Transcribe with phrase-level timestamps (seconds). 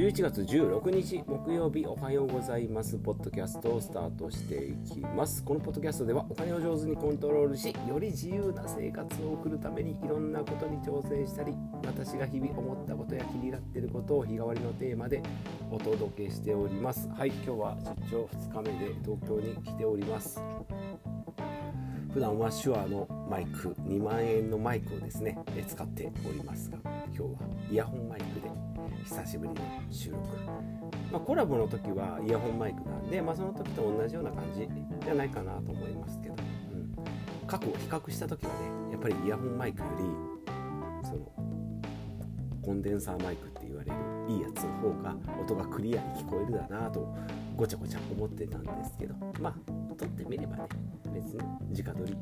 [0.00, 2.96] 11月16日木曜日おはようございます。
[2.96, 5.44] ポッドキャストをスタートしていきます。
[5.44, 11.52] このポッドキャストではお金を上手にコントロールしより自由な生活を送るためにいろんなことに挑戦したり
[11.84, 15.22] 私が日々思ったことや気になっていることを日替わりのテーマで
[15.70, 17.06] お届けしております。
[17.10, 17.76] はい今日は
[18.08, 20.40] 出張2日目で東京に来ております。
[22.14, 25.38] 普段は手話のマイク2万円のマイクをですね
[25.68, 27.28] 使っておりますが今日は
[27.70, 28.59] イヤホンマイクで
[29.04, 30.20] 久しぶりの収録、
[31.10, 34.68] まあ、コラボの時はイヤホンマイクなんで、まあ、その時と同じような感じ
[35.04, 36.34] じゃないかなと思いますけど、
[36.72, 41.32] うん、過去を比較した時はねやっぱりイヤホンマイクよりその
[42.62, 43.96] コンデンサーマイクって言われる
[44.28, 47.14] いいやつの方が音がクリアに聞こえるだなと
[47.56, 49.14] ごちゃごちゃ思ってたんですけど。
[49.40, 50.62] まあ撮ってみればね
[51.12, 51.42] 別に
[51.82, 52.16] 直撮り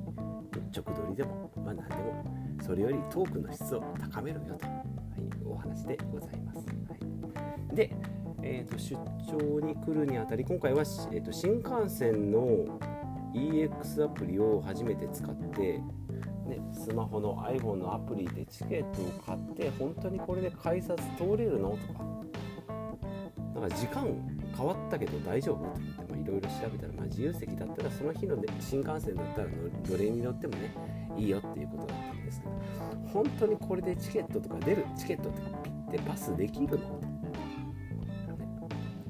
[0.74, 2.24] 直撮りでもまあ何でも
[2.66, 4.97] それよりトークの質を高めろよと。
[5.50, 6.58] お話でございます。
[6.58, 6.64] は
[7.72, 7.94] い、で、
[8.42, 12.78] えーと、出張に来るにあたり今回は、えーと、新幹線の
[13.34, 15.78] EX アプリを初めて使って、
[16.46, 21.70] ね、スマホの iPhone のアプリでチケットを買って本当にこれで改札通れるの？
[21.70, 22.04] とか。
[23.54, 24.06] なんか時間
[24.56, 25.56] 変わったけど大丈夫？
[25.56, 29.48] と思っていろいろ調べたら、まあ、自由席だったらその日の、ね、新幹線だったら
[29.88, 30.72] どれに乗ってもね
[31.16, 32.52] いいよっていうことだったんですけど。
[33.12, 37.00] 本当にこれでチケットとか出るチケットってピッてパスできるの？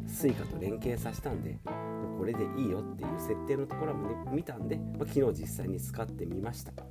[0.07, 1.57] スイカと連携させたんで
[2.19, 6.73] これでいいよっていう設定のところもね見たんで、まあ、昨日実際に使ってみました。
[6.73, 6.87] は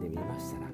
[0.00, 0.04] い。
[0.04, 0.68] で見ましたら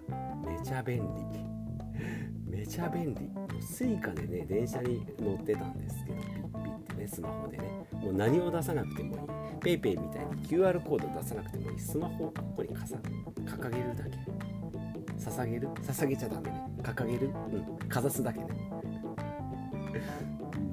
[0.53, 2.59] めちゃ便利。
[2.59, 3.29] めちゃ便利。
[3.61, 9.77] スイカでね電車に乗ってたんですけどピッピッてねスマホでねもう何を出さなくてもいい。
[9.79, 11.79] PayPay みたいに QR コード出さなくてもいい。
[11.79, 12.97] スマホをここにかさ
[13.45, 14.11] 掲げるだけ。
[15.21, 16.67] 捧げる捧げちゃダメね。
[16.83, 17.89] 掲げるうん。
[17.89, 18.47] かざすだけね。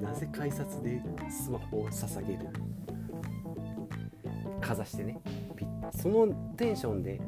[0.00, 2.48] なぜ改札でスマホを捧げる？
[4.60, 5.20] かざしてね。
[5.92, 7.20] そのテンションで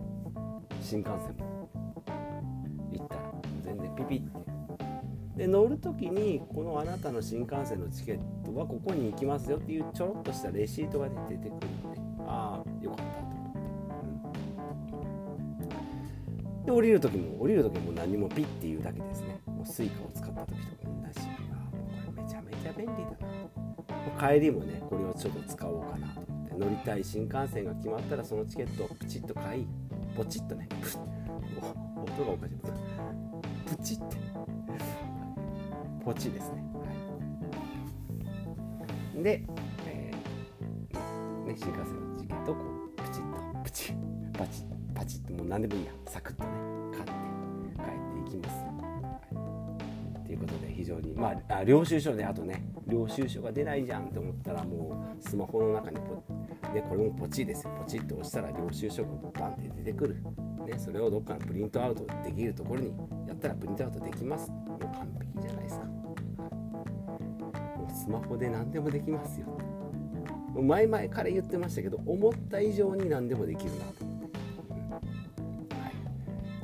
[0.80, 1.68] 新幹線も
[2.92, 3.20] 行ったら
[3.62, 4.50] 全然ピピって。
[5.40, 11.79] で乗る時にこのあなたの新幹線のチケットはここに行きますよっていうちょろっとしたレシートが、ね、出てくる
[16.64, 19.40] で降りる時も降りる時も何もピッていうだけですね。
[19.46, 21.20] もうスイカを使った時と同じ
[21.52, 26.54] あもうこれめちゃめちゃ便利だな帰りもねこれをちょっと使おうかなと思って。
[26.60, 29.66] 乗りたい新幹線が決まったらそのチケットをプチッと買い
[30.14, 30.98] ポチッとねプッ。
[31.00, 32.54] 音がおかしい。
[33.66, 34.16] プチッて。
[36.04, 36.62] ポチですね。
[39.14, 39.44] はい、で、
[39.86, 42.60] えー、ね、新幹線のチケットをこ
[42.96, 44.79] うプチッとプチッパチッ。
[45.00, 46.50] パチッともう何でもいいやサクッとね
[46.92, 47.10] 買って
[47.74, 48.56] 帰っていきます。
[48.58, 56.22] はい、ということで非常にまあ領収書であとね領収書が出ないじゃんって思ったらもうスマホの中にポ
[56.74, 59.08] でこれもポチですよポチッと押したら領収書が
[59.40, 60.16] バンって出てくる。
[60.66, 62.92] ね、それをどっかのプリントアウトできるところに
[63.26, 64.50] やったらプリントアウトできます。
[64.50, 66.14] もう完璧じゃないですかも
[67.88, 67.90] う。
[67.90, 69.46] スマホで何でもできますよ
[70.54, 74.09] 前々から言ってましたけど思った以上に何でもできるなと、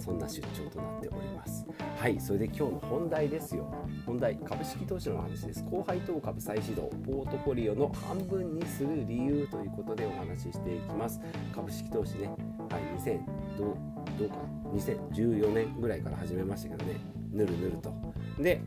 [0.06, 1.67] そんな出張となっております。
[1.99, 3.75] はいそれで今日の本題ですよ。
[4.06, 5.65] 本題株式投資の話です。
[5.65, 11.21] 後輩等株再始動ポートフォリオの半分にする理由ということでお話ししていきます。
[11.53, 12.34] 株式投資ねは
[12.78, 13.21] い2000
[13.59, 13.77] どう
[14.17, 14.37] どうか
[14.72, 17.00] 2014年ぐらいから始めましたけどね。
[17.33, 17.93] ぬるぬると。
[18.38, 18.61] で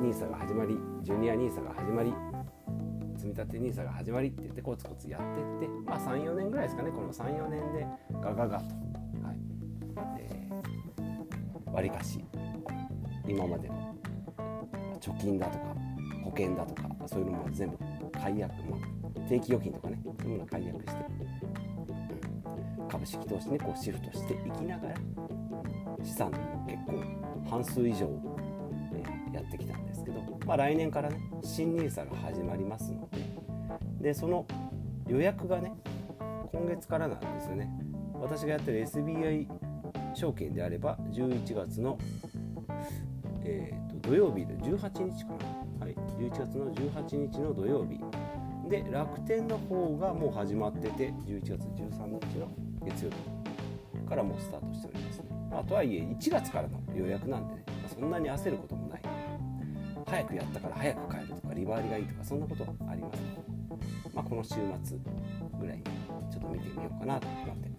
[0.00, 2.14] NISA が始まりジュニア NISA が始まり
[3.16, 5.20] 積立 NISA が始まりって言ってコツコツやっ
[5.58, 6.90] てってまあ34年ぐらいですかね。
[6.92, 7.86] この34年で
[8.22, 8.83] ガガガと
[11.74, 12.24] わり、かし
[13.26, 13.94] 今までの
[15.00, 15.64] 貯金だとか
[16.22, 17.78] 保険だとかそういうのも全部
[18.12, 20.92] 解約、まあ、定期預金とかねそういうものを解約して、
[22.88, 24.94] 株式投資にこうシフトしていきながら
[26.02, 28.08] 資産の結構半数以上
[29.32, 33.08] やってきたんですけど、まあ、来年からね新 NISA が始まりますの
[34.00, 34.46] ででその
[35.08, 35.72] 予約がね
[36.52, 37.68] 今月からなんですよね。
[38.14, 39.48] 私がやってる SBI
[40.14, 41.98] 証券であれば11月の、
[43.44, 45.32] えー、と土曜日で18日か
[45.80, 48.00] な、はい、11月の18日の土曜日。
[48.68, 52.50] で楽天の方がもう始まってて11月13日の
[52.82, 55.24] 月曜日からもうスタートしておりますね。
[55.52, 57.64] あとはいえ1月からの予約なんでね。
[57.86, 59.02] そんなに焦ることもない。
[60.06, 64.98] 早くやったから早く帰るとか利回りがいいとかそんなことはありません、まあ、この週末
[65.58, 65.82] ぐらいに
[66.30, 67.73] ちょっと見てみようかなと思って。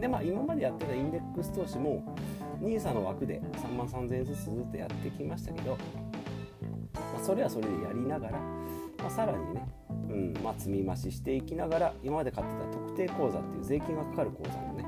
[0.00, 2.16] でまあ今までやってたインデックス投資も
[2.60, 5.76] NISA の枠で3万3000円ずつずっとやってきましたけど
[7.20, 9.68] あ、それはそれでやりながら、まあ、さらにね、
[10.08, 14.84] うんまあ、積み増ししていきながら今まで買ってた特定口座っていう税金がかかる口座のね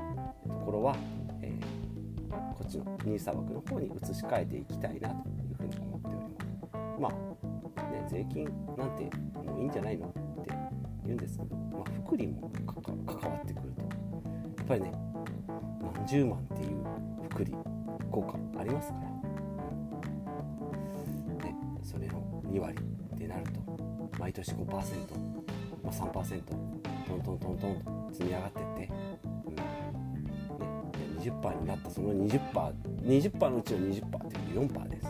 [0.47, 0.95] ところは、
[1.41, 6.99] えー、こっちの NISA 枠の方に移し替えていきたいなというふうに思っております。
[6.99, 8.45] まあね税金
[8.77, 9.09] なんて
[9.43, 10.11] もういいんじゃないのっ
[10.45, 10.53] て
[11.05, 12.51] 言うんですけど、まあ、福利も
[13.05, 13.72] 関わってくる。
[14.63, 14.93] っぱりね
[15.95, 16.85] 何十万っていう
[17.29, 17.53] 福利
[18.09, 19.01] 効果ありますから、
[21.45, 22.77] ね、それの2割
[23.15, 23.59] ってなると
[24.17, 24.63] 毎年5%
[25.83, 28.89] ま3%トントントントンと積み上がってって、
[29.45, 29.55] うん。
[29.55, 29.63] ね、
[31.19, 32.73] 20%になったその 20%20%
[33.03, 35.07] 20のうちの20%っていう4%です。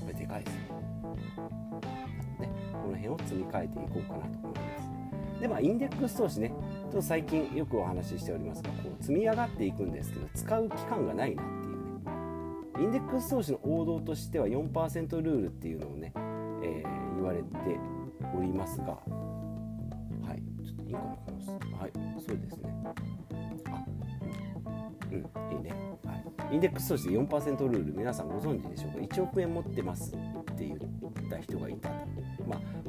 [0.00, 0.54] これでかいです。
[0.54, 0.60] ね
[2.40, 4.64] ねこの辺を積み替えていこうかなと思いま
[5.36, 5.40] す。
[5.40, 6.52] でまあインデックス投資ね。
[6.90, 11.80] と最近よくお話ししておりますがこう積み上がっていくんですけど使う期間がないなっていうね。
[12.80, 16.12] インデックス投資の王道としては4%ルールっていうのをね、
[16.62, 17.46] えー、言われて
[18.36, 18.98] おりますがは
[20.34, 20.42] い。
[20.64, 21.32] ちょっといいかなこ
[21.72, 21.92] のはい。
[22.26, 22.74] そうですね。
[22.84, 22.94] あ
[25.12, 25.18] うん。
[25.56, 25.72] いいね。
[26.04, 26.14] は
[26.50, 26.54] い。
[26.54, 30.16] インデックス投資で4%ルール皆さんご存知でしょうか？1億円持ってますっ
[30.56, 30.80] て言っ
[31.30, 32.19] た人がいたまあ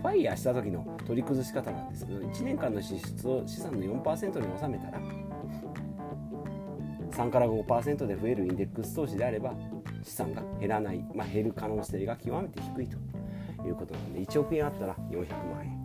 [0.01, 4.99] ファイヤーした時の取り崩し方なんですけど1年間の支出を資産の4%に収めたら
[7.11, 9.53] 3から5%で増えるインデックス投資であれば
[10.03, 12.97] 資産が減らない、まあ、減る可能性が極めて低いと
[13.67, 15.81] いうことなんで1億円あったら400万円、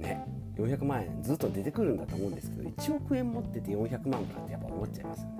[0.00, 0.26] ね
[0.56, 5.34] 400万円ずっと出てくるんだと思うんですけど1億円持ってて400万かってやっぱ思っちゃいますよね、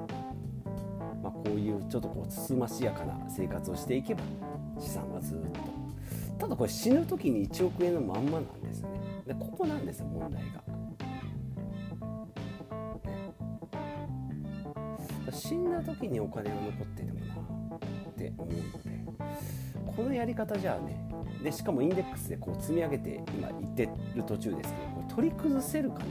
[1.23, 4.23] まあ、こういうちょっとこうつつましやかな生活をしていけば
[4.81, 5.82] 資産はずっと
[6.43, 8.89] ただこれ死ぬ時に1億円のまんまなんですね。
[9.25, 10.65] でここなんですよ問題が。
[15.31, 17.77] 死んだ時にお金が残っててもな
[18.11, 19.03] って思うので。
[19.97, 21.09] このやり方じゃあね
[21.45, 26.05] でしかもインデックスでこう積み上げて今いってる途中ですけどこれ取り崩せるかな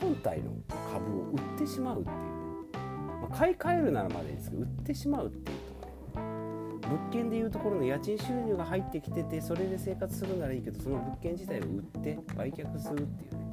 [0.00, 0.52] 本体の
[0.90, 2.22] 株を売ってしまうっていうね、
[3.22, 5.53] まあ、買い替えるならまでですけど売ってしまうっていう
[6.88, 13.44] 物件でいうところの家賃収入が入ってきててそれで生活するならいいけどその物件自体を売って売却するっていうね。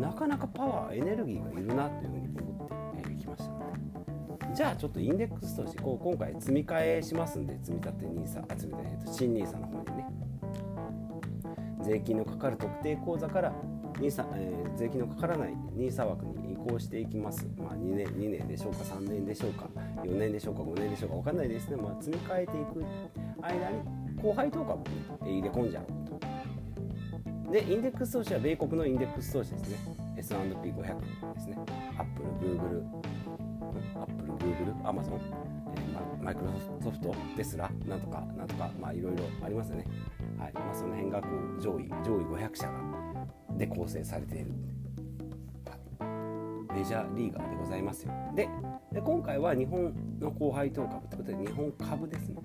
[0.00, 2.68] なかなかパワーエネルギーがいるなというふうに思
[2.98, 3.58] ってきましたの
[4.50, 10.06] でじゃあちょっとインデックス投資こう今回積み替えしますんで積み立て NISA あ積み立て新 NISA の方にね。
[11.82, 13.52] 税金のかかる特定口座から
[13.94, 16.34] NISA、えー、税金のかからない NISA 枠に
[16.64, 19.68] 行していきます、まあ、2, 年2年でしょうか3年でしょうか
[20.02, 22.84] 4年でしょうか5年でしょうか分かんないですね、まあ、積み替えていく
[23.42, 24.84] 間に後輩とかも、
[25.22, 26.14] 入れ込んじゃうと
[27.54, 29.76] で、インデックス投資は米国のインデックス投資ですね。
[30.16, 31.56] S&P500 ですね。
[31.96, 32.82] Apple、Google、
[33.94, 35.20] Apple、Google、Amazon、
[35.76, 36.50] えー、マイクロ
[36.82, 39.86] ソフト、テスラ、なんとか、なんとか、まあいろいろありますよね。
[40.36, 40.52] はい。
[40.52, 42.72] まあその辺がこう上位、上位500社が
[43.56, 44.46] で構成されている。
[46.74, 48.12] メジャーリーガーでございますよ。
[48.34, 48.48] で、
[48.92, 52.42] で今回は日本の後輩当株ということで日本株ですね。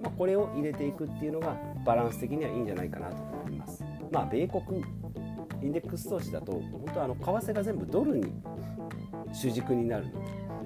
[0.00, 3.84] まあ、これを入れていくっていうのがバランス的にはいいんじゃないかなと思います。
[4.10, 4.82] まあ、米国
[5.62, 8.32] インデックス投資だと本当あの為替が全部ドルに
[9.32, 10.12] 主軸になるの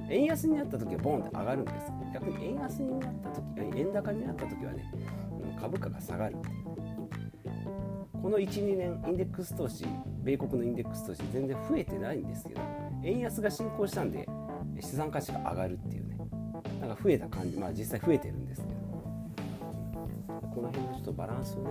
[0.08, 4.90] で円安になった時はボンって上がるんです逆に円安になった時円高になった時はね
[5.60, 6.75] 株価が下がるっていう
[8.26, 9.86] この12年インデックス投資
[10.24, 12.60] 米国のインデックス投資全然増えてないんですけど
[13.04, 14.28] 円安が進行したんで
[14.80, 16.16] 資産価値が上がるっていうね。
[16.80, 18.74] なんか増えた感じまあ実際増えてるんですけど。
[20.52, 21.70] この辺のちょっとバランスをね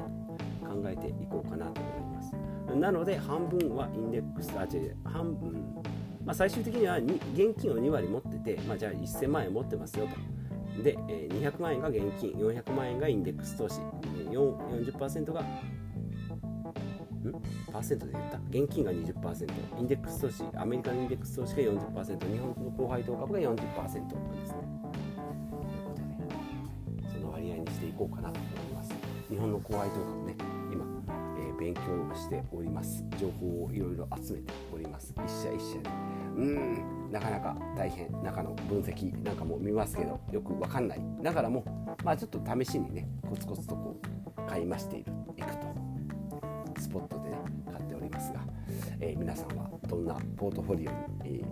[0.62, 2.32] 考えていこうかなと思います。
[2.74, 5.84] なので半分はインデックスあ違う半分。
[6.24, 10.82] まあ、最終的には現金を2割持ってて、まあ、じゃあ1000万円持ってますよと。
[10.82, 13.82] で、200万円が現金400万円がインデックス投資。
[14.32, 15.44] 40%が
[17.72, 18.38] パーセントで言った？
[18.50, 24.08] 現金が20%インデックス投資アメリカのインデックス投資が40%日本の後輩当株が40%ですね。
[27.14, 28.94] その割合にしていこうかなと思います。
[29.30, 30.36] 日本の後輩当株ね
[30.72, 30.86] 今、
[31.38, 31.82] えー、勉強
[32.16, 33.04] しております。
[33.20, 35.14] 情報をいろいろ集めております。
[35.26, 35.90] 一社一社で
[36.38, 37.12] うん。
[37.12, 38.12] なかなか大変。
[38.24, 41.02] 中の分析なんかも見ますけどよくわかんない。
[41.22, 43.96] ながらもうまあちょっと試しにねコツコツとこ
[44.38, 45.12] う買いましている。
[46.96, 47.30] ポットで
[47.74, 48.40] 買っておりますが、
[49.02, 51.44] えー、皆さんはどんなポートフォリオに、え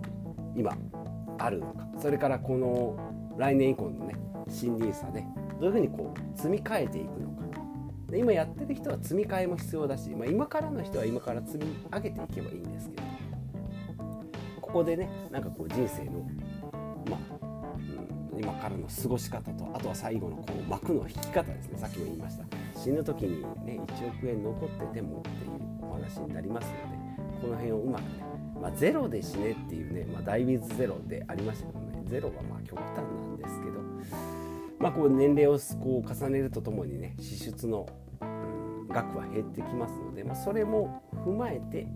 [0.56, 0.74] ー、今
[1.38, 2.96] あるのかそれからこの
[3.36, 4.16] 来年以降のね
[4.48, 5.22] 新 NISA で
[5.60, 7.44] どういうふうにこう積み替えていくのか。
[8.08, 13.02] で今やってる人は積み替えも必要だし、まあ、今からの人は今から積み上げていけばいいんですけど
[14.60, 16.26] ここでねなんかこう人生の
[18.38, 22.63] 今からの過ごし方とあとは最後のこう幕の引き方ですねさっきも言いました。
[22.84, 28.08] 死ぬ時にね1億円残っててもっていうお話になりますのでこの辺をうまくね、
[28.60, 33.80] まあ、ゼロで死ねっていうね、まあ、ダイビズゼロでありましたけどねゼロはまあ極端なんですけど、
[34.78, 37.88] まあ、こう年齢をこう重ねるとともにね支出の、
[38.20, 41.86] うん、額は減ってきますので、まあ、それも踏まえて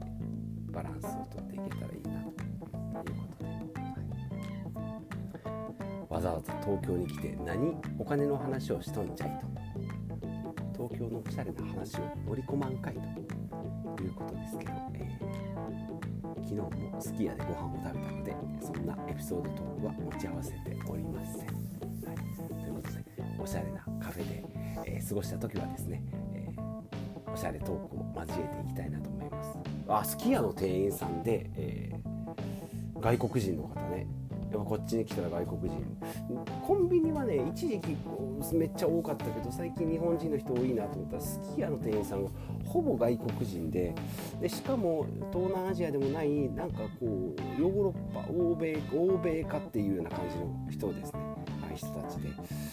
[0.73, 2.79] バランスをとっていけたらいいなということ
[3.45, 4.87] で、は
[6.09, 7.77] い、わざわざ東京に来て何？
[7.99, 9.59] お金の話をしとんじゃいと
[10.79, 13.01] 東京のおしゃれな話を盛り込まんかいと
[14.05, 21.39] いうことですけど、えー、昨日もすき家でご飯を食べたのでそんなエピソードトークは持ち合わせておりません。
[21.39, 22.17] はい、
[22.63, 23.05] ということで
[23.41, 24.45] おしゃれなカフェで、
[24.87, 26.01] えー、過ごした時はですね、
[26.33, 29.59] えー、おしゃれトークを交えていきたいなと思います。
[29.89, 34.07] あすき家の店員さんで、えー、外国人の方ね
[34.51, 35.85] やっぱこっちに来たら外国人。
[36.67, 37.97] コンビニはね一時期
[38.53, 42.31] めっちゃ多かったけど最近日本人の人多いなと思ったらすき家の店員さんが
[42.65, 43.95] ほぼ外国人で
[44.41, 51.28] でしかも東南アジアでもないなんかこうヨーロッパ欧米欧米化っていうような感じの人ですね。
[51.79, 52.29] 人たちで、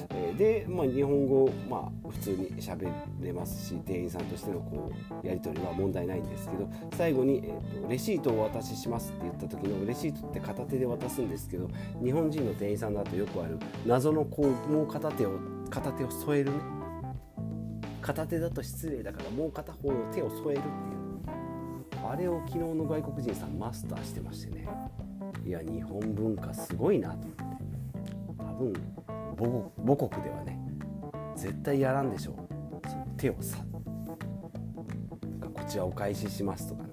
[0.10, 4.92] えー、で、まあ、日本語、まあ、普通に喋れますし店員さんとしてのこ
[5.24, 11.70] うやり取りは問題ないんですけど最後に、えーと、レシートをお渡ししますって言った時のレシートって片手で渡すんですけど
[12.04, 16.58] 日本人の店員さんだとよくある謎のこうもう片手を片手を添えるね。
[18.02, 21.06] 片手だと失礼だからもう片方の手を添えるっていう。
[22.08, 24.68] あれを昨日の外国人さんマスターしてましてね。
[25.44, 27.28] いや日本文化すごいなと。
[28.56, 28.74] 分
[29.86, 30.60] 母国ではね
[31.36, 32.36] 絶対やらんでしょう。
[32.90, 33.58] その手をさ
[35.54, 36.90] こちらお返ししますとかね。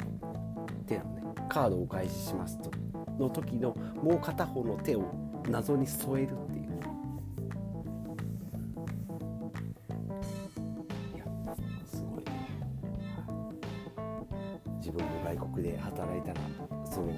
[0.86, 2.70] 手のねカードお返ししますと。
[3.18, 5.04] の時のもう片方の手を
[5.48, 6.62] 謎に添えるっていう。
[11.14, 11.24] いや
[11.84, 12.32] すごいね、
[14.78, 16.40] 自分も外国で働いたら
[16.90, 17.12] その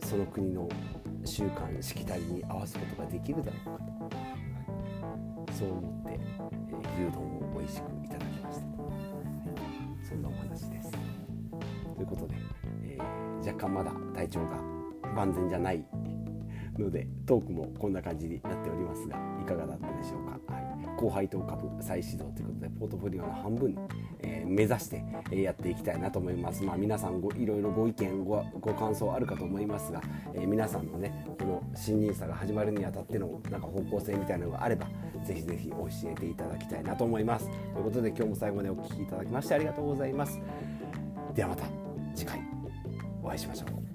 [0.00, 0.68] その国の
[1.26, 3.84] 習慣しきたりに合わすことができるだろうか
[5.52, 8.88] とそう思って、えー、牛丼を美味しくいただきました、は
[10.02, 10.90] い、そんなお話です。
[11.96, 12.34] ということで、
[12.82, 14.60] えー、若干まだ体調が
[15.14, 15.84] 万全じゃない
[16.78, 20.64] のでトークもこんな感じになっておりますがいかがだったでしょうか、はい、
[20.98, 24.05] 後輩と株再始動ということでポートフォリオの半分、えー、
[24.46, 26.62] 目指して、やっていきたいなと思います。
[26.62, 30.00] まあ皆さんごいろいろご意見ごご感想あるかと思いますが、
[30.34, 34.86] えー、皆さんのねこの新任さが始まるにあたってのなんか方向性みたいなのがあれば
[35.24, 37.48] ぜひぜひ教えていただきたいなと思います。
[37.74, 40.40] ということで今日も最後までお聴きいただきましてありがとうございます。
[41.34, 41.64] ではまた
[42.14, 42.40] 次回
[43.22, 43.85] お会いしましょう。